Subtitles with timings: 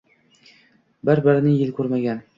[1.11, 2.29] Bir-birini yil koʻrmagan.